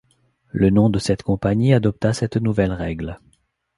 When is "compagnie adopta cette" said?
1.21-2.37